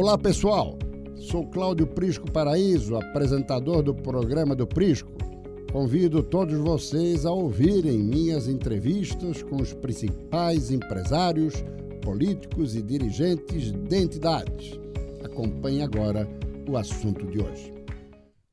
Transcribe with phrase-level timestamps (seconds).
[0.00, 0.78] Olá, pessoal.
[1.16, 5.10] Sou Cláudio Prisco Paraíso, apresentador do programa do Prisco.
[5.72, 11.54] Convido todos vocês a ouvirem minhas entrevistas com os principais empresários,
[12.00, 14.78] políticos e dirigentes de entidades.
[15.24, 16.28] Acompanhe agora
[16.70, 17.74] o assunto de hoje.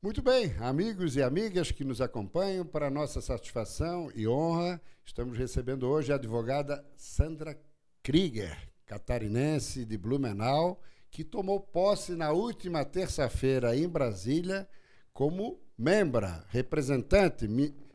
[0.02, 5.86] Muito bem, amigos e amigas que nos acompanham, para nossa satisfação e honra, estamos recebendo
[5.86, 7.56] hoje a advogada Sandra
[8.02, 10.80] Krieger, catarinense de Blumenau,
[11.16, 14.68] que tomou posse na última terça-feira em Brasília
[15.14, 17.48] como membra, representante,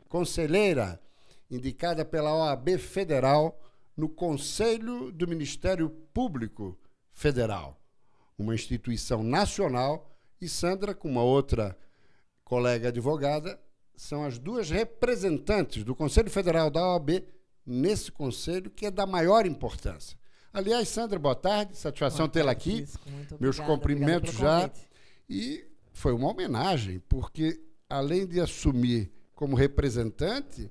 [0.09, 0.99] conselheira,
[1.48, 3.62] indicada pela OAB Federal
[3.95, 6.76] no Conselho do Ministério Público
[7.13, 7.79] Federal,
[8.39, 11.77] uma instituição nacional, e Sandra, com uma outra
[12.43, 13.62] colega advogada,
[13.95, 17.23] são as duas representantes do Conselho Federal da OAB
[17.63, 20.17] nesse conselho, que é da maior importância.
[20.54, 22.86] Aliás, Sandra, boa tarde, satisfação tê-la aqui.
[23.40, 24.70] Meus cumprimentos já.
[25.30, 30.70] E foi uma homenagem, porque além de assumir como representante,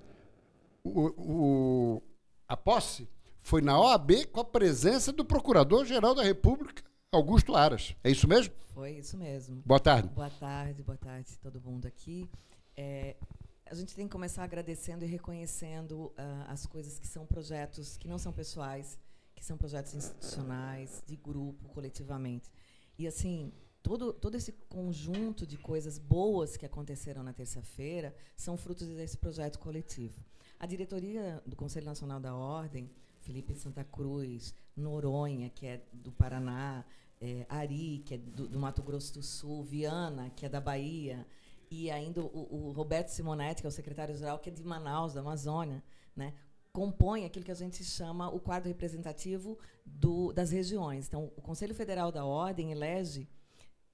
[0.85, 2.03] o, o,
[2.47, 3.09] a posse
[3.41, 7.97] foi na OAB com a presença do Procurador-Geral da República, Augusto Aras.
[8.05, 8.53] É isso mesmo?
[8.75, 9.63] Foi isso mesmo.
[9.65, 10.09] Boa tarde.
[10.09, 12.29] Boa tarde, boa tarde todo mundo aqui.
[12.77, 13.17] É,
[13.65, 16.13] a gente tem que começar agradecendo e reconhecendo uh,
[16.49, 18.99] as coisas que são projetos que não são pessoais,
[19.41, 22.53] que são projetos institucionais, de grupo, coletivamente.
[22.99, 23.51] E assim,
[23.83, 29.59] todo, todo esse conjunto de coisas boas que aconteceram na terça-feira são frutos desse projeto
[29.59, 30.23] coletivo.
[30.59, 32.91] A diretoria do Conselho Nacional da Ordem,
[33.23, 36.85] Felipe Santa Cruz, Noronha, que é do Paraná,
[37.19, 41.27] é, Ari, que é do, do, Mato Grosso do Sul, Viana, que é da Bahia,
[41.71, 45.21] e ainda o, o Roberto Simonetti, que é o secretário-geral, que é de Manaus, da
[45.21, 45.83] Amazônia,
[46.15, 46.35] né?
[46.73, 51.09] Compõe aquilo que a gente chama o quadro representativo do, das regiões.
[51.09, 53.29] Então, o Conselho Federal da Ordem elege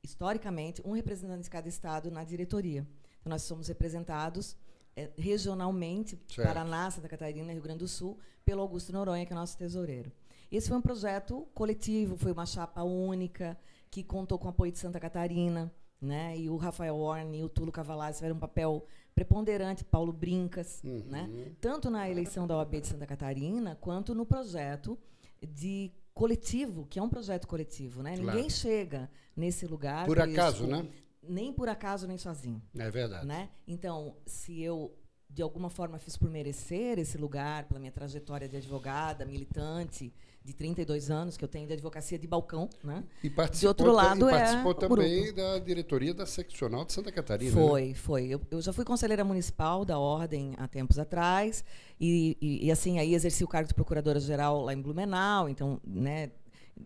[0.02, 2.86] historicamente, um representante de cada estado na diretoria.
[3.20, 4.56] Então, nós somos representados
[4.94, 6.46] é, regionalmente, certo.
[6.46, 10.12] Paraná, Santa Catarina, Rio Grande do Sul, pelo Augusto Noronha, que é nosso tesoureiro.
[10.50, 13.58] Esse foi um projeto coletivo, foi uma chapa única,
[13.90, 16.38] que contou com o apoio de Santa Catarina, né?
[16.38, 18.86] E o Rafael Warren e o Tulo Cavalazzi tiveram um papel
[19.16, 21.02] preponderante, Paulo Brincas, uhum.
[21.06, 21.28] né?
[21.58, 24.96] Tanto na eleição da OAB de Santa Catarina, quanto no projeto
[25.42, 28.14] de coletivo, que é um projeto coletivo, né?
[28.14, 28.36] Claro.
[28.36, 30.86] Ninguém chega nesse lugar por acaso, isso, né?
[31.22, 32.62] Nem por acaso nem sozinho.
[32.78, 33.26] É verdade.
[33.26, 33.48] Né?
[33.66, 34.94] Então, se eu
[35.28, 40.14] de alguma forma fiz por merecer esse lugar, pela minha trajetória de advogada, militante,
[40.46, 43.02] de 32 anos que eu tenho de advocacia de balcão, né?
[43.22, 47.10] E participou, de outro lado e participou é também da diretoria da seccional de Santa
[47.10, 47.52] Catarina.
[47.52, 47.94] Foi, né?
[47.94, 48.26] foi.
[48.28, 51.64] Eu, eu, já fui conselheira municipal da ordem há tempos atrás
[52.00, 55.80] e, e, e assim aí exerci o cargo de procuradora geral lá em Blumenau, então,
[55.84, 56.30] né?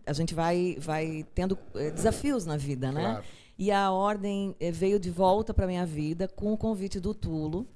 [0.05, 3.01] A gente vai vai tendo eh, desafios na vida, né?
[3.01, 3.25] Claro.
[3.59, 7.67] E a ordem eh, veio de volta para minha vida com o convite do Tulo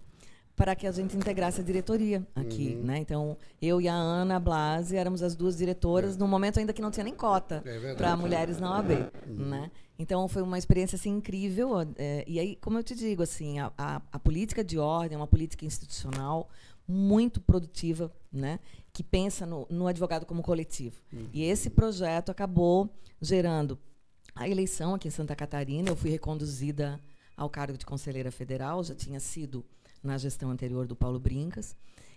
[0.56, 2.86] para que a gente integrasse a diretoria aqui, uhum.
[2.86, 2.98] né?
[3.00, 6.20] Então, eu e a Ana Blasi éramos as duas diretoras, é.
[6.20, 8.92] no momento ainda que não tinha nem cota é para mulheres na OAB,
[9.28, 9.46] uhum.
[9.50, 9.72] né?
[10.00, 11.74] Então, foi uma experiência assim incrível.
[11.98, 15.18] É, e aí, como eu te digo, assim, a, a, a, política de ordem é
[15.18, 16.50] uma política institucional
[16.88, 18.60] muito produtiva, né?
[18.94, 21.02] Que pensa no, no advogado como coletivo.
[21.12, 21.28] Uhum.
[21.34, 22.90] E esse projeto acabou
[23.22, 23.78] gerando
[24.34, 25.90] a eleição aqui em Santa Catarina.
[25.90, 27.00] Eu fui reconduzida
[27.36, 29.66] ao cargo de conselheira federal, já tinha sido
[30.06, 31.76] na gestão anterior do Paulo Brincas.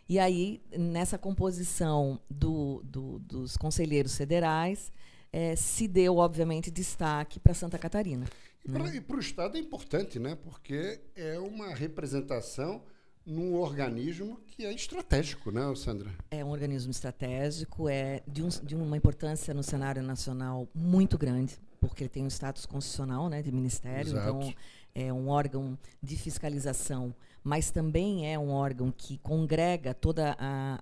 [0.08, 4.90] E aí, nessa composição do, do, dos conselheiros federais,
[5.32, 8.26] é, se deu, obviamente, destaque para Santa Catarina.
[8.64, 9.00] E né?
[9.00, 10.34] para o Estado é importante, né?
[10.34, 12.82] porque é uma representação
[13.28, 16.10] num organismo que é estratégico, né, Sandra?
[16.30, 21.58] É um organismo estratégico, é de, um, de uma importância no cenário nacional muito grande,
[21.78, 24.28] porque ele tem um status constitucional né, de ministério, Exato.
[24.28, 24.54] então
[24.94, 27.14] é um órgão de fiscalização
[27.48, 30.78] mas também é um órgão que congrega toda a,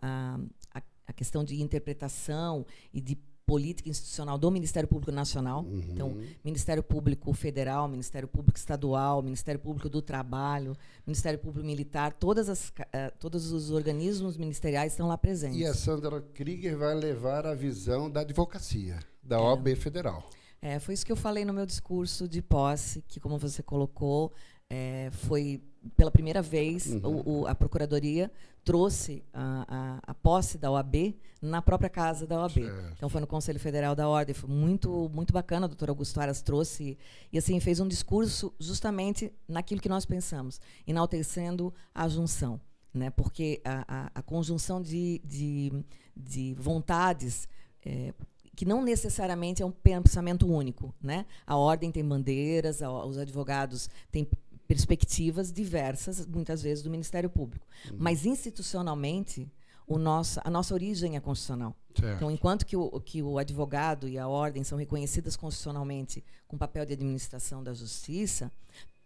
[0.75, 5.63] a, a questão de interpretação e de política institucional do Ministério Público Nacional.
[5.63, 5.85] Uhum.
[5.89, 10.77] Então, Ministério Público Federal, Ministério Público Estadual, Ministério Público do Trabalho,
[11.07, 15.61] Ministério Público Militar, todas as, uh, todos os organismos ministeriais estão lá presentes.
[15.61, 19.39] E a Sandra Krieger vai levar a visão da advocacia, da é.
[19.39, 20.29] OAB Federal.
[20.61, 24.33] É, foi isso que eu falei no meu discurso de posse, que, como você colocou,
[24.69, 25.63] é, foi
[25.97, 27.01] pela primeira vez uhum.
[27.05, 28.31] o, o, a Procuradoria
[28.65, 32.55] trouxe a, a, a, posse da OAB na própria casa da OAB.
[32.55, 32.93] Certo.
[32.97, 36.43] Então foi no Conselho Federal da Ordem, foi muito muito bacana, o doutor Augusto Aras
[36.43, 36.99] trouxe
[37.33, 42.61] e assim fez um discurso justamente naquilo que nós pensamos, enaltecendo a junção,
[42.93, 43.09] né?
[43.11, 45.73] Porque a, a conjunção de, de,
[46.17, 47.47] de vontades
[47.85, 48.13] é,
[48.57, 50.93] que não necessariamente é um pensamento único.
[51.01, 51.27] Né?
[51.47, 54.27] A ordem tem bandeiras, a, os advogados têm
[54.67, 57.65] perspectivas diversas, muitas vezes, do Ministério Público.
[57.91, 57.99] Uhum.
[58.01, 59.49] Mas, institucionalmente,
[59.87, 61.77] o nosso, a nossa origem é constitucional.
[61.95, 62.17] Certo.
[62.17, 66.85] Então, enquanto que o, que o advogado e a ordem são reconhecidas constitucionalmente com papel
[66.85, 68.51] de administração da justiça,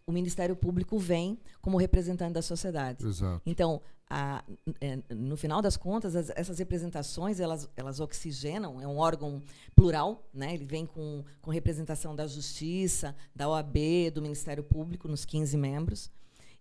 [0.07, 3.07] o Ministério Público vem como representante da sociedade.
[3.07, 3.43] Exato.
[3.45, 4.43] Então, a,
[4.81, 9.41] é, no final das contas, as, essas representações elas, elas oxigenam, é um órgão
[9.77, 10.53] plural, né?
[10.53, 16.11] ele vem com, com representação da Justiça, da OAB, do Ministério Público, nos 15 membros.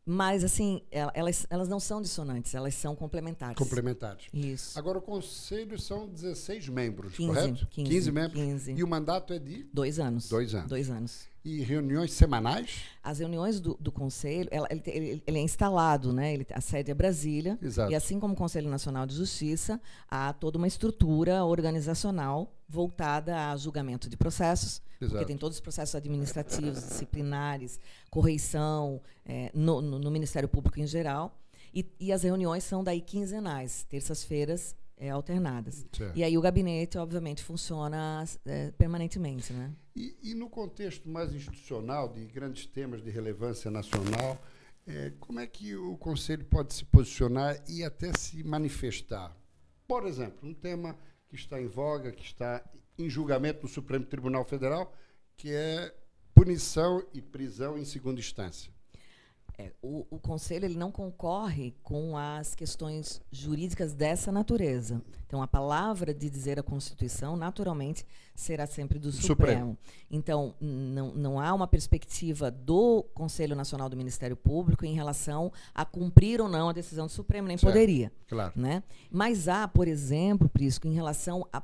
[0.05, 3.55] Mas, assim, elas, elas não são dissonantes, elas são complementares.
[3.55, 4.25] Complementares.
[4.33, 4.77] Isso.
[4.79, 7.67] Agora, o Conselho são 16 membros, 15, correto?
[7.67, 8.41] 15, 15 membros.
[8.41, 8.71] 15.
[8.73, 9.67] E o mandato é de?
[9.71, 10.27] Dois anos.
[10.27, 10.67] Dois anos.
[10.67, 11.28] Dois anos.
[11.49, 12.83] E reuniões semanais?
[13.03, 16.31] As reuniões do, do Conselho, ela, ele, ele, ele, é instalado, né?
[16.31, 17.57] Ele, a sede é Brasília.
[17.59, 17.91] Exato.
[17.91, 23.57] E assim como o Conselho Nacional de Justiça, há toda uma estrutura organizacional voltada a
[23.57, 25.13] julgamento de processos, Exato.
[25.13, 27.79] porque tem todos os processos administrativos, disciplinares,
[28.11, 31.35] correição, é, no, no, no, Ministério Público em geral.
[31.73, 35.85] E, e as reuniões são daí quinzenais, terças-feiras é, alternadas.
[35.91, 36.15] Certo.
[36.15, 39.53] E aí o gabinete, obviamente, funciona é, permanentemente.
[39.53, 39.71] Né?
[39.99, 44.41] E, e, no contexto mais institucional, de grandes temas de relevância nacional,
[44.87, 49.35] é, como é que o Conselho pode se posicionar e até se manifestar?
[49.85, 50.97] Por exemplo, um tema
[51.27, 52.63] que está em voga, que está
[52.97, 54.95] em julgamento no Supremo Tribunal Federal,
[55.35, 55.93] que é
[56.33, 58.71] punição e prisão em segunda instância.
[59.59, 65.01] É, o, o, Conselho ele não concorre com as questões jurídicas dessa natureza.
[65.27, 69.27] Então, a palavra de dizer a Constituição, naturalmente, será sempre do Supremo.
[69.27, 69.77] Supremo.
[70.09, 75.83] Então, não, não há uma perspectiva do Conselho Nacional do Ministério Público em relação a
[75.83, 77.73] cumprir ou não a decisão do Supremo, nem certo.
[77.73, 78.13] poderia.
[78.29, 78.53] Claro.
[78.55, 78.81] Né?
[79.11, 81.61] Mas há, por exemplo, Prisco, em relação a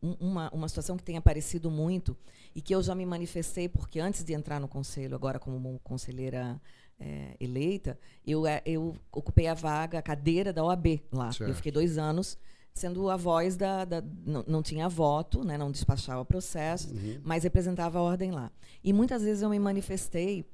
[0.00, 2.16] uma, uma situação que tem aparecido muito
[2.54, 6.60] e que eu já me manifestei, porque antes de entrar no Conselho, agora como conselheira
[6.98, 11.32] é, eleita, eu, é, eu ocupei a vaga, a cadeira da OAB lá.
[11.32, 11.50] Certo.
[11.50, 12.38] Eu fiquei dois anos
[12.76, 13.86] sendo a voz da.
[13.86, 17.20] da não, não, tinha voto, né, não despachava processos, uhum.
[17.24, 18.52] mas representava a ordem lá.
[18.84, 20.44] E muitas vezes eu me manifestei.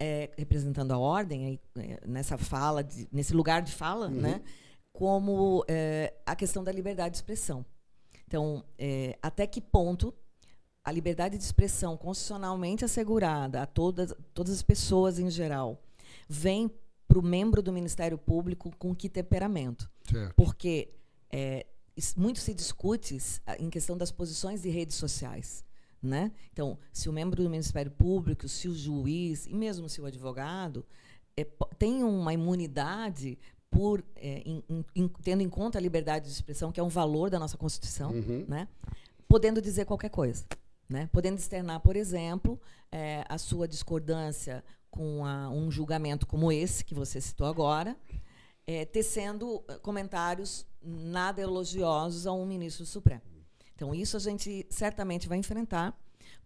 [0.00, 4.12] É, representando a ordem aí, é, nessa fala de, nesse lugar de fala uhum.
[4.12, 4.40] né
[4.92, 7.66] como é, a questão da liberdade de expressão
[8.24, 10.14] então é, até que ponto
[10.84, 15.82] a liberdade de expressão constitucionalmente assegurada a todas todas as pessoas em geral
[16.28, 16.70] vem
[17.06, 19.90] para o membro do Ministério Público com que temperamento.
[20.10, 20.34] Certo.
[20.34, 20.90] Porque
[21.30, 21.66] é,
[22.16, 23.16] muito se discute
[23.58, 25.64] em questão das posições de redes sociais.
[26.00, 26.30] Né?
[26.52, 30.86] Então, se o membro do Ministério Público, se o juiz e mesmo se o advogado
[31.36, 31.44] é,
[31.76, 33.36] tem uma imunidade
[33.70, 34.62] por é, in,
[34.94, 38.12] in, tendo em conta a liberdade de expressão, que é um valor da nossa Constituição,
[38.12, 38.44] uhum.
[38.46, 38.68] né?
[39.26, 40.44] podendo dizer qualquer coisa.
[40.88, 41.08] Né?
[41.12, 42.58] Podendo externar, por exemplo,
[42.90, 44.64] é, a sua discordância
[44.98, 47.96] com a, um julgamento como esse que você citou agora,
[48.66, 53.22] é, tecendo eh, comentários nada elogiosos a um ministro do Supremo.
[53.76, 55.96] Então, isso a gente certamente vai enfrentar,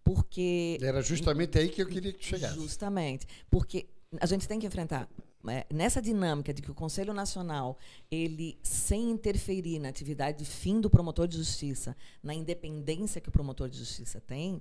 [0.04, 0.76] porque.
[0.82, 2.54] Era justamente aí que eu queria que chegasse.
[2.56, 3.26] Justamente.
[3.50, 3.88] Porque
[4.20, 5.08] a gente tem que enfrentar.
[5.48, 7.78] É, nessa dinâmica de que o Conselho Nacional,
[8.10, 13.32] ele, sem interferir na atividade de fim do promotor de justiça, na independência que o
[13.32, 14.60] promotor de justiça tem,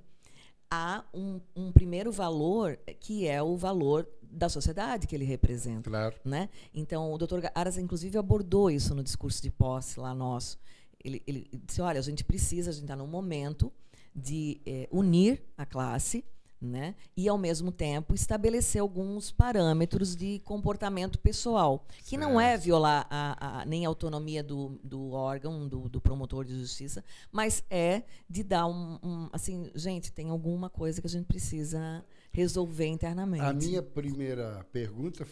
[0.72, 5.90] há um, um, primeiro valor que é o valor da sociedade que ele representa.
[5.90, 6.16] Claro.
[6.24, 6.50] Né?
[6.74, 10.58] Então, o doutor Aras, inclusive, abordou isso no discurso de posse lá nosso.
[11.04, 13.72] Ele, ele disse, olha, a gente precisa, a gente está num momento
[14.16, 16.24] de é, unir a classe,
[16.62, 16.96] né?
[17.18, 22.22] e, ao mesmo tempo, estabelecer alguns parâmetros de comportamento pessoal, que certo.
[22.22, 26.58] não é violar a, a, nem a autonomia do, do órgão, do, do, promotor de
[26.60, 31.26] justiça, mas é de dar um, um, Assim, gente, tem alguma coisa que a gente
[31.26, 33.44] precisa resolver internamente.
[33.44, 35.26] A minha primeira pergunta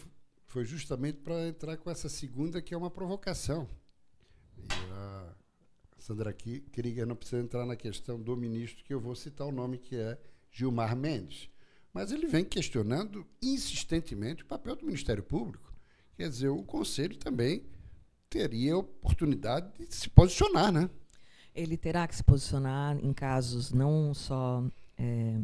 [0.46, 3.68] foi justamente para entrar com essa segunda, que é uma provocação.
[4.58, 5.34] E a
[5.98, 9.78] Sandra Krieger não precisa entrar na questão do ministro, que eu vou citar o nome
[9.78, 10.18] que é
[10.50, 11.48] Gilmar Mendes.
[11.92, 15.72] Mas ele vem questionando insistentemente o papel do Ministério Público.
[16.16, 17.64] Quer dizer, o Conselho também
[18.28, 20.88] teria oportunidade de se posicionar, né?
[21.54, 24.62] Ele terá que se posicionar em casos não só
[24.96, 25.40] é,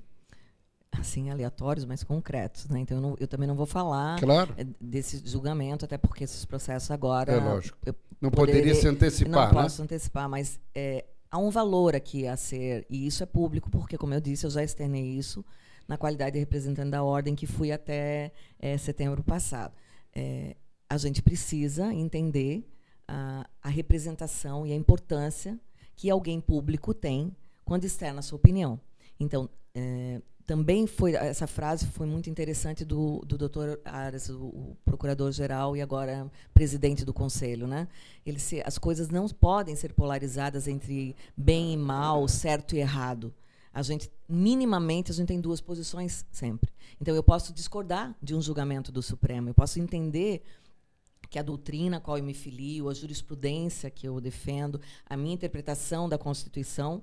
[0.93, 2.79] assim aleatórios, mas concretos, né?
[2.81, 4.55] Então eu, não, eu, também não vou falar claro.
[4.57, 7.77] É, desse julgamento, até porque esses processos agora é lógico.
[8.21, 9.63] não poderia, poderia se antecipar, não né?
[9.63, 11.05] posso antecipar, mas é,
[11.37, 14.51] há um valor aqui a ser, e isso é público, porque, como eu disse, eu
[14.51, 15.45] já externei isso
[15.87, 19.75] na qualidade de representante da ordem que fui até é, setembro passado.
[20.15, 20.57] É,
[20.89, 22.67] a gente precisa entender
[23.07, 25.61] a, a representação e a importância
[25.95, 28.81] que alguém público tem quando externa a sua opinião.
[29.21, 33.81] Então, é, também foi essa frase foi muito interessante do, do Dr.
[33.85, 37.89] Aras, o, o procurador-geral e agora presidente do conselho, né?
[38.25, 43.35] Ele se, as coisas não podem ser polarizadas entre bem e mal, certo e errado.
[43.75, 46.73] A gente minimamente a gente tem duas posições sempre.
[47.01, 50.43] Então eu posso discordar de um julgamento do Supremo, eu posso entender
[51.29, 55.35] que a doutrina a qual eu me filio, a jurisprudência que eu defendo, a minha
[55.35, 57.03] interpretação da Constituição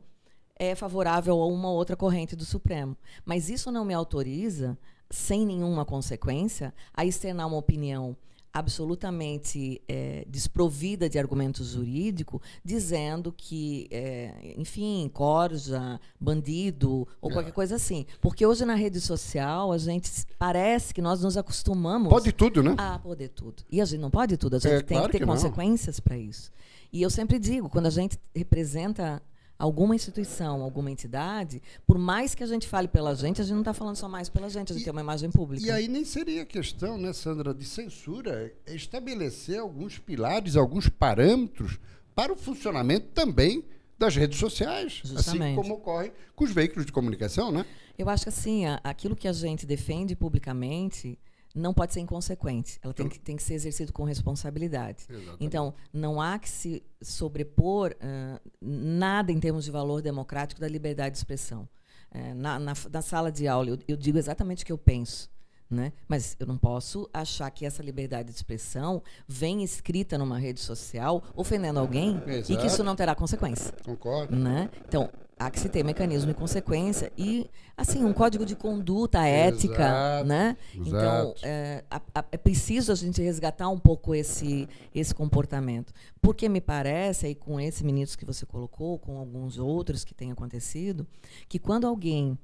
[0.56, 2.96] é favorável a uma ou outra corrente do Supremo.
[3.26, 4.78] Mas isso não me autoriza,
[5.10, 8.16] sem nenhuma consequência, a externar uma opinião
[8.54, 17.34] absolutamente é, desprovida de argumento jurídico, dizendo que, é, enfim, corja, bandido ou é.
[17.34, 18.06] qualquer coisa assim.
[18.22, 22.10] Porque hoje na rede social a gente parece que nós nos acostumamos.
[22.10, 22.76] Pode tudo, né?
[22.78, 23.64] A poder tudo.
[23.72, 26.00] E a gente não pode tudo, a gente é, tem claro que ter que consequências
[26.00, 26.52] para isso.
[26.92, 29.20] E eu sempre digo, quando a gente representa
[29.63, 33.62] alguma instituição, alguma entidade, por mais que a gente fale pela gente, a gente não
[33.62, 35.65] está falando só mais pela gente, a gente e, tem uma imagem pública.
[35.65, 41.79] E aí nem seria questão, né, Sandra, de censura, é estabelecer alguns pilares, alguns parâmetros
[42.13, 43.63] para o funcionamento também
[43.98, 45.43] das redes sociais, assim Justamente.
[45.43, 47.65] assim como ocorre com os veículos de comunicação, né?
[47.98, 51.17] Eu acho que assim, aquilo que a gente defende publicamente
[51.54, 52.80] não pode ser inconsequente.
[52.82, 55.06] Ela tem que, tem que ser exercido com responsabilidade.
[55.10, 55.38] Exatamente.
[55.40, 61.12] Então, não há que se sobrepor uh, nada em termos de valor democrático da liberdade
[61.12, 61.68] de expressão.
[62.12, 65.32] Uh, na, na, na, sala de aula, eu, eu digo exatamente o que eu penso.
[65.70, 65.92] Né?
[66.08, 71.24] Mas eu não posso achar que essa liberdade de expressão vem escrita numa rede social
[71.36, 72.54] ofendendo alguém Exato.
[72.54, 73.74] e que isso não terá consequência.
[73.84, 74.36] Concordo.
[74.36, 74.70] Né?
[74.88, 79.84] Então, há que se ter mecanismo de consequência e assim um código de conduta ética
[79.84, 80.58] exato, né?
[80.74, 85.94] Então é, a, a, é, preciso a gente resgatar um pouco esse esse comportamento.
[86.22, 90.32] Porque me parece aí com esse ministro que você colocou com alguns outros que têm
[90.32, 91.08] acontecido
[91.48, 92.38] que quando alguém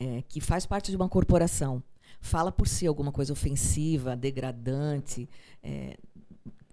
[0.00, 1.82] é, que faz parte de uma corporação
[2.20, 5.28] fala por si alguma coisa ofensiva degradante
[5.62, 5.96] é,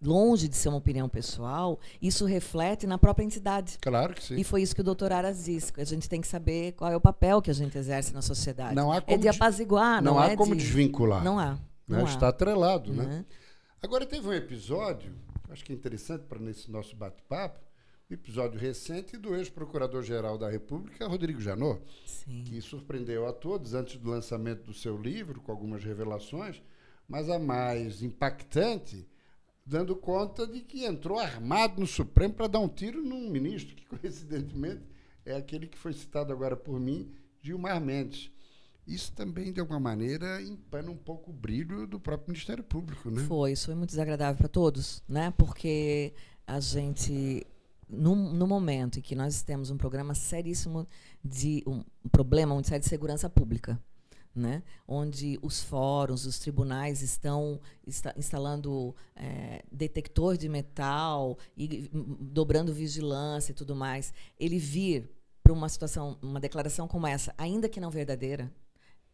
[0.05, 3.77] longe de ser uma opinião pessoal, isso reflete na própria entidade.
[3.81, 4.35] Claro que sim.
[4.35, 5.73] E foi isso que o doutor Aras disse.
[5.77, 8.75] A gente tem que saber qual é o papel que a gente exerce na sociedade.
[8.75, 10.61] Não há como é de apaziguar, não, não há é como de...
[10.61, 11.23] desvincular.
[11.23, 11.57] Não há.
[11.87, 12.03] Não né?
[12.05, 13.05] Está atrelado, né?
[13.05, 13.25] né?
[13.81, 15.13] Agora teve um episódio,
[15.49, 17.59] acho que é interessante para nesse nosso bate-papo,
[18.09, 22.43] um episódio recente do ex-procurador-geral da República, Rodrigo Janot, Sim.
[22.45, 26.61] que surpreendeu a todos antes do lançamento do seu livro, com algumas revelações,
[27.07, 29.07] mas a mais impactante
[29.65, 33.85] dando conta de que entrou armado no Supremo para dar um tiro num ministro, que
[33.97, 34.83] coincidentemente
[35.25, 38.31] é aquele que foi citado agora por mim, Gilmar Mendes.
[38.87, 43.23] Isso também, de alguma maneira, empana um pouco o brilho do próprio Ministério Público, né?
[43.23, 45.33] Foi, isso foi muito desagradável para todos, né?
[45.35, 46.13] Porque
[46.45, 47.47] a gente,
[47.89, 50.87] no, no, momento em que nós temos um programa seríssimo
[51.23, 53.81] de um problema muito sério de segurança pública,
[54.35, 54.61] né?
[54.87, 61.89] onde os fóruns, os tribunais estão insta instalando é, detector de metal e
[62.19, 65.09] dobrando vigilância e tudo mais, ele vir
[65.41, 68.51] para uma situação, uma declaração como essa, ainda que não verdadeira,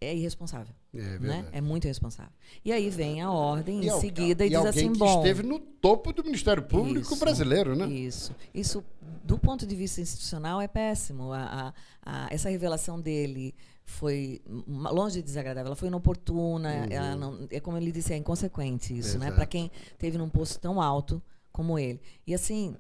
[0.02, 0.74] é irresponsável.
[0.94, 1.48] É, né?
[1.52, 2.34] é muito irresponsável.
[2.66, 5.18] E aí vem a ordem e em seguida e, e diz assim, bom...
[5.18, 7.88] esteve no topo do Ministério Público isso, brasileiro, né?
[7.88, 8.36] Isso.
[8.54, 8.84] Isso,
[9.24, 11.32] do ponto de vista institucional, é péssimo.
[11.32, 11.74] A, a,
[12.04, 13.54] a, essa revelação dele
[13.86, 16.86] foi longe de desagradável, ela foi inoportuna, uhum.
[16.90, 19.26] ela não, é como ele disse, é inconsequente isso, né?
[19.26, 19.32] Exato.
[19.32, 19.36] né?
[19.36, 21.22] Para quem teve num posto tão alto
[21.52, 22.00] como ele.
[22.26, 22.76] E assim,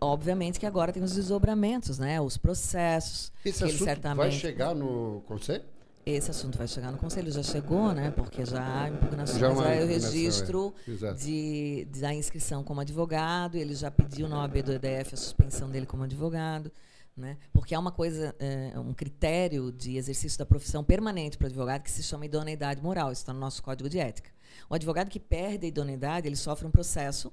[0.00, 2.20] obviamente que agora tem os desdobramentos, né?
[2.20, 3.32] Os processos.
[3.44, 4.16] Esse assunto certamente...
[4.16, 5.64] vai chegar no conselho?
[6.06, 8.10] Esse assunto vai chegar no conselho, já chegou, né?
[8.10, 11.14] Porque já há impugnações, já é o registro é.
[11.14, 15.86] de, da inscrição como advogado, ele já pediu na OAB do EDF a suspensão dele
[15.86, 16.70] como advogado.
[17.16, 17.38] Né?
[17.52, 21.82] Porque há uma coisa, é, um critério de exercício da profissão permanente para o advogado
[21.82, 23.12] que se chama idoneidade moral.
[23.12, 24.30] Isso está no nosso código de ética.
[24.68, 27.32] O advogado que perde a idoneidade, ele sofre um processo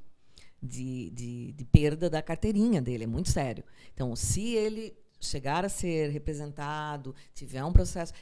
[0.61, 3.05] de, de, de perda da carteirinha dele.
[3.05, 3.63] É muito sério.
[3.93, 8.13] Então, se ele chegar a ser representado, tiver um processo,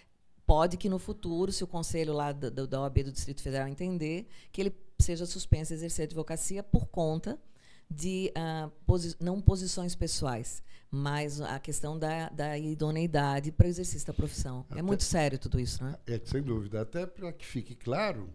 [0.46, 4.28] pode que no futuro, se o conselho lá da, da OAB do Distrito Federal entender,
[4.52, 7.40] que ele seja suspenso de exercer a advocacia por conta
[7.90, 14.08] de uh, posi não posições pessoais, mas a questão da, da idoneidade para o exercício
[14.08, 14.66] da profissão.
[14.70, 15.96] É até, é muito sério tudo isso, né?
[16.06, 16.82] É, sem dúvida.
[16.82, 18.30] Até para que fique claro,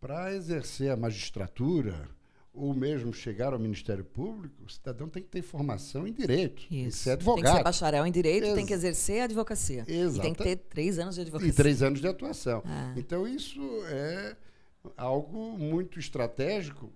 [0.00, 2.08] para exercer a magistratura
[2.52, 6.68] ou mesmo chegar ao Ministério Público, o cidadão tem que ter formação em direito, isso.
[6.68, 7.42] tem que ser advogado.
[7.42, 9.84] Tem que ser bacharel em direito, Ex tem que exercer a advocacia.
[9.88, 10.18] Exato.
[10.18, 11.50] E tem que ter três anos de advocacia.
[11.50, 12.62] E três anos de atuação.
[12.64, 12.94] Ah.
[12.96, 14.36] Então, isso é
[14.96, 16.92] algo muito estratégico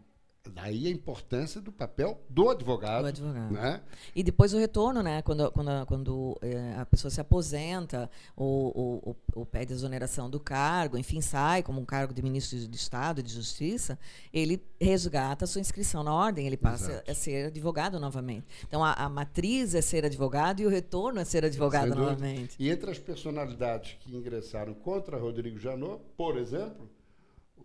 [0.48, 3.02] daí a importância do papel do advogado.
[3.02, 3.52] Do advogado.
[3.52, 3.80] Né?
[4.14, 5.22] E depois o retorno, né?
[5.22, 10.96] Quando, quando, quando é, a pessoa se aposenta ou, ou, ou, pede exoneração do cargo,
[10.96, 13.98] enfim, sai como um cargo de ministro de Estado, de Justiça,
[14.32, 17.10] ele resgata a sua inscrição na ordem, ele passa Exato.
[17.10, 18.46] a ser advogado novamente.
[18.66, 22.56] Então, a, a, matriz é ser advogado e o retorno é ser advogado novamente.
[22.58, 26.88] E entre as personalidades que ingressaram contra Rodrigo Janot, por exemplo,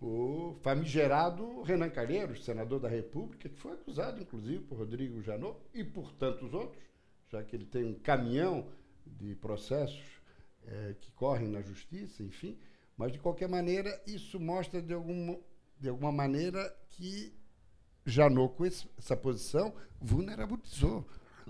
[0.03, 5.81] o famigerado Renan Calheiros, senador da República, que foi acusado, inclusive, por Rodrigo Janot e
[5.81, 6.83] por tantos outros,
[7.29, 8.67] já que ele tem um caminhão
[9.05, 10.03] de processos
[10.65, 12.60] é, que correm na justiça, enfim.
[12.98, 15.39] Mas, de qualquer maneira, isso mostra, de, algum,
[15.79, 17.33] de alguma maneira, que
[18.05, 21.07] Janot, com essa posição, vulnerabilizou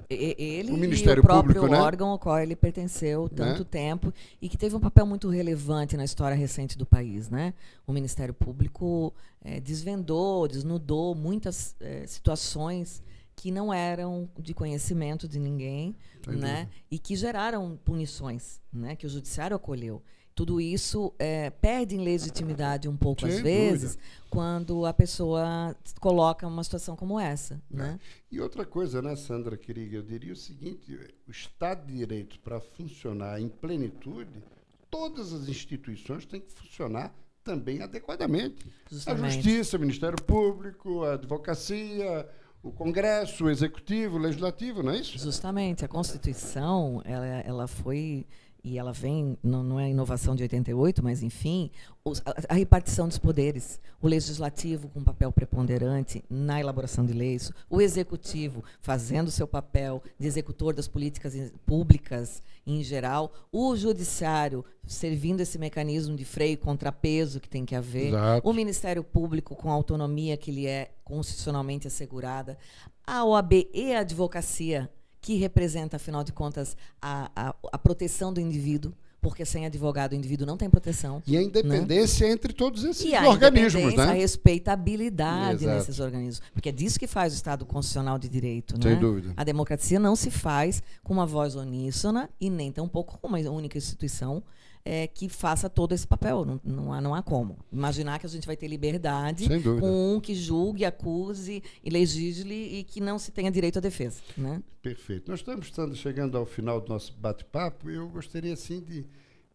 [0.10, 1.82] ele o Ministério e o próprio Público, né?
[1.82, 3.68] órgão ao qual ele pertenceu tanto né?
[3.70, 7.30] tempo e que teve um papel muito relevante na história recente do país.
[7.30, 7.54] Né?
[7.86, 13.02] O Ministério Público é, desvendou, desnudou muitas é, situações
[13.36, 15.96] que não eram de conhecimento de ninguém
[16.28, 16.70] né?
[16.90, 18.96] e que geraram punições né?
[18.96, 20.02] que o Judiciário acolheu.
[20.36, 24.04] Tudo isso é, perde em legitimidade um pouco, Sem às vezes, dúvida.
[24.30, 27.62] quando a pessoa coloca uma situação como essa.
[27.72, 27.78] É.
[27.78, 28.00] Né?
[28.32, 30.98] E outra coisa, né, Sandra querida, eu diria o seguinte:
[31.28, 34.44] o Estado de Direito, para funcionar em plenitude,
[34.90, 37.14] todas as instituições têm que funcionar
[37.44, 38.66] também adequadamente.
[38.90, 39.26] Justamente.
[39.26, 42.28] A Justiça, o Ministério Público, a Advocacia,
[42.64, 45.20] o Congresso, o Executivo, o Legislativo, não é isso?
[45.20, 45.84] Justamente.
[45.84, 48.26] A Constituição, ela, ela foi
[48.64, 51.70] e ela vem, não, não é inovação de 88, mas enfim,
[52.04, 57.52] os, a, a, repartição dos poderes, o legislativo com papel preponderante na elaboração de leis,
[57.70, 65.42] o executivo fazendo seu papel de executor das políticas públicas em geral, o judiciário servindo
[65.42, 68.50] esse mecanismo de freio e contrapeso que tem que haver, Exato.
[68.50, 72.58] o Ministério Público com a autonomia que lhe é constitucionalmente assegurada,
[73.06, 74.90] a OAB e a advocacia
[75.24, 80.16] que representa, afinal de contas, a, a, a proteção do indivíduo porque sem advogado o
[80.16, 81.24] indivíduo não tem proteção.
[81.26, 82.34] E a independência né?
[82.34, 84.04] entre todos esses e organismos, né?
[84.04, 85.78] A respeitabilidade Exato.
[85.78, 86.42] nesses organismos.
[86.54, 88.76] Porque é disso que faz o Estado constitucional de direito.
[88.84, 89.00] Sem né?
[89.00, 89.32] dúvida.
[89.38, 93.78] A democracia não se faz com uma voz uníssona e nem tampouco com uma única
[93.78, 94.44] instituição
[94.86, 96.46] é, que faça todo esse papel.
[96.46, 97.58] Não, não, há, não há como.
[97.72, 99.48] Imaginar que a gente vai ter liberdade
[99.80, 104.22] com um que julgue, acuse e legisle e que não se tenha direito à defesa.
[104.38, 104.62] Né?
[104.82, 105.30] Perfeito.
[105.32, 109.06] Nós estamos chegando ao final do nosso bate-papo eu gostaria assim de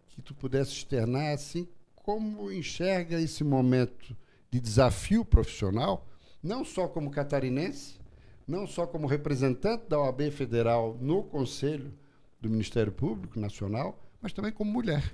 [0.08, 4.16] que tu pudesse externar assim como enxerga esse momento
[4.50, 6.06] de desafio profissional,
[6.42, 7.98] não só como catarinense,
[8.46, 11.92] não só como representante da OAB Federal no Conselho
[12.40, 15.12] do Ministério Público Nacional, mas também como mulher.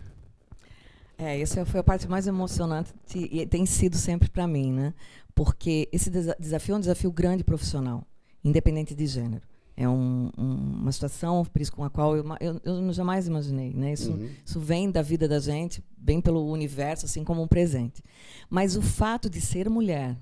[1.16, 4.92] É, essa foi a parte mais emocionante e tem sido sempre para mim, né?
[5.34, 8.04] Porque esse desafio é um desafio grande profissional,
[8.42, 9.42] independente de gênero.
[9.76, 13.72] É um, um, uma situação, por isso, com a qual eu, eu, eu jamais imaginei.
[13.72, 13.92] Né?
[13.92, 14.30] Isso, uhum.
[14.44, 18.02] isso vem da vida da gente, vem pelo universo, assim como um presente.
[18.48, 20.16] Mas o fato de ser mulher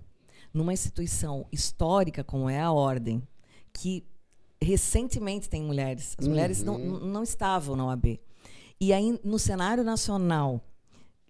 [0.54, 3.22] numa instituição histórica como é a Ordem,
[3.72, 4.04] que
[4.60, 6.78] recentemente tem mulheres, as mulheres uhum.
[6.78, 8.18] não, não estavam na OAB.
[8.80, 10.60] E aí, no cenário nacional,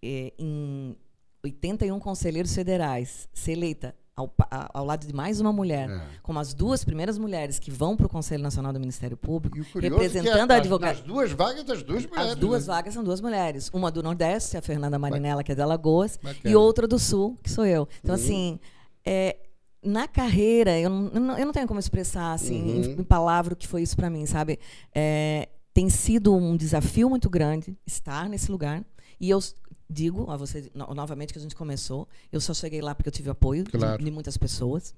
[0.03, 0.97] é, em
[1.45, 4.33] 81 conselheiros federais, ser eleita ao,
[4.75, 6.03] ao, lado de mais uma mulher, é.
[6.23, 9.81] como as duas primeiras mulheres que vão para o Conselho Nacional do Ministério Público, é
[9.81, 11.01] representando é, a advocacia.
[11.01, 12.33] As duas vagas das duas mulheres.
[12.33, 12.75] As duas né?
[12.75, 13.71] vagas são duas mulheres.
[13.73, 16.41] Uma do Nordeste, a Fernanda Marinella, que é de Alagoas, Bacana.
[16.45, 17.89] e outra do Sul, que sou eu.
[18.03, 18.23] Então, uhum.
[18.23, 18.61] assim,
[19.05, 19.37] é,
[19.83, 22.83] na carreira, eu não, eu não tenho como expressar assim, uhum.
[22.83, 24.59] em, em palavra o que foi isso para mim, sabe?
[24.95, 28.85] É, tem sido um desafio muito grande estar nesse lugar.
[29.21, 29.41] E eu
[29.89, 33.13] digo a você no, novamente que a gente começou, eu só cheguei lá porque eu
[33.13, 33.99] tive apoio claro.
[33.99, 34.95] de, de, muitas pessoas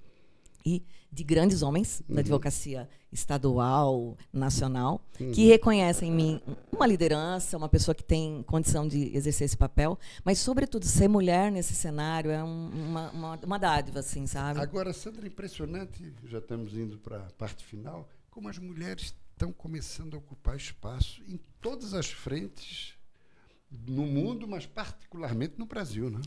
[0.65, 0.83] e
[1.13, 2.15] de grandes homens uhum.
[2.15, 5.31] da advocacia estadual, nacional, uhum.
[5.31, 6.41] que reconhecem em mim
[6.73, 11.53] uma liderança, uma pessoa que tem condição de exercer esse papel, mas sobretudo ser mulher
[11.53, 14.59] nesse cenário é um, uma, uma, uma dádiva, assim, sabe?
[14.59, 20.15] Agora, Sandra, impressionante, já estamos indo para a parte final, como as mulheres estão começando
[20.15, 22.95] a ocupar espaço em todas as frentes
[23.87, 26.21] no mundo, mas particularmente no Brasil, né?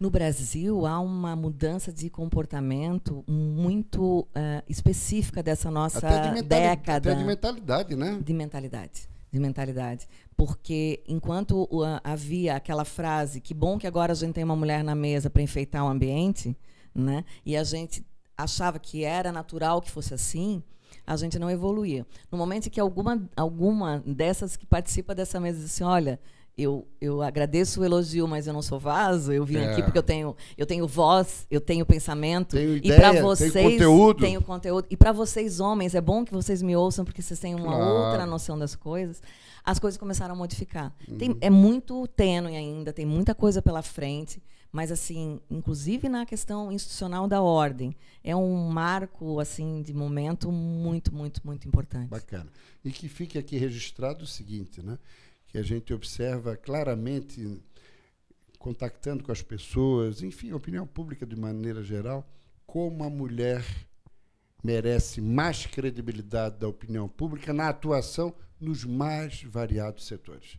[0.00, 7.12] No Brasil há uma mudança de comportamento muito uh, específica dessa nossa de década.
[7.12, 8.18] Até de mentalidade, né?
[8.22, 9.08] De mentalidade.
[9.30, 10.08] De mentalidade.
[10.36, 14.82] Porque enquanto uh, havia aquela frase, que bom que agora a gente tem uma mulher
[14.82, 16.56] na mesa para enfeitar o ambiente,
[16.94, 17.24] né?
[17.44, 18.04] e a gente
[18.38, 20.62] achava que era natural que fosse assim,
[21.06, 22.06] a gente não evoluía.
[22.30, 26.20] No momento em que alguma, alguma dessas que participa dessa mesa diz assim, olha,
[26.56, 29.32] eu, eu agradeço o elogio, mas eu não sou vaso.
[29.32, 29.70] Eu vim É.
[29.70, 32.56] aqui porque eu tenho, eu tenho voz, eu tenho pensamento.
[32.56, 34.20] Tenho e ideia, para tenho vocês conteúdo.
[34.20, 34.86] tenho conteúdo.
[34.90, 37.84] E para vocês homens é bom que vocês me ouçam porque vocês têm uma Claro.
[38.06, 39.22] outra noção das coisas.
[39.64, 40.92] As coisas começaram a modificar.
[41.18, 41.38] Tem- Uhum.
[41.40, 44.42] é muito tênue ainda, tem muita coisa pela frente.
[44.70, 51.14] Mas assim, inclusive na questão institucional da ordem, é um marco assim de momento muito,
[51.14, 52.08] muito, muito importante.
[52.08, 52.50] Bacana.
[52.84, 54.98] E que fique aqui registrado o seguinte, né?
[55.46, 57.60] Que a gente observa claramente,
[58.58, 62.28] contactando com as pessoas, enfim, a opinião pública de maneira geral,
[62.66, 63.64] como a mulher
[64.62, 70.58] merece mais credibilidade da opinião pública na atuação nos mais variados setores.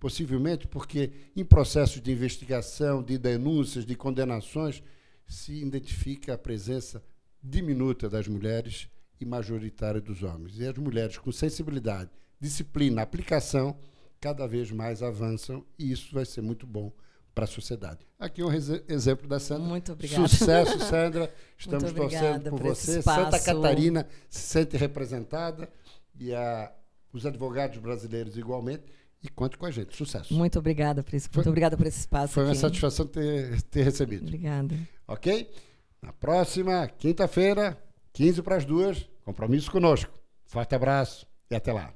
[0.00, 4.82] Possivelmente porque em processos de investigação, de denúncias, de condenações,
[5.28, 7.02] se identifica a presença
[7.42, 8.88] diminuta das mulheres
[9.20, 10.58] e majoritária dos homens.
[10.58, 12.10] E as mulheres com sensibilidade,
[12.40, 13.76] disciplina, aplicação,
[14.20, 16.90] cada vez mais avançam e isso vai ser muito bom
[17.34, 18.06] para a sociedade.
[18.18, 19.68] Aqui um exemplo da Sandra.
[19.68, 20.28] Muito obrigada.
[20.28, 21.32] Sucesso, Sandra.
[21.56, 23.00] Estamos torcendo por por você.
[23.02, 23.38] Santa.
[23.38, 25.70] Catarina se sente representada
[26.18, 26.72] e a,
[27.12, 28.84] os advogados brasileiros igualmente.
[29.22, 29.94] E conte com a gente.
[29.96, 30.32] Sucesso.
[30.32, 31.32] Muito obrigada, Prisco.
[31.34, 32.32] Foi- Muito obrigada por esse espaço.
[32.32, 32.60] Foi uma aqui.
[32.60, 34.22] satisfação ter, ter recebido.
[34.22, 34.74] Obrigada.
[35.06, 35.50] Ok?
[36.02, 37.78] Na próxima, quinta-feira,
[38.14, 40.10] 15 para as duas, compromisso conosco.
[40.46, 41.92] Forte abraço e até lá.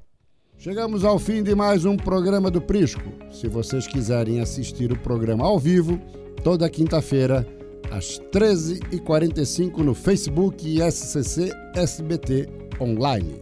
[0.58, 3.02] Chegamos ao fim de mais um programa do Prisco.
[3.32, 5.98] Se vocês quiserem assistir o programa ao vivo,
[6.44, 7.46] toda quinta-feira,
[7.90, 12.48] às 13h45 no Facebook e SCC SBT
[12.80, 13.40] Online.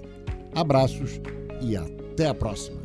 [0.55, 1.21] Abraços
[1.61, 2.82] e até a próxima.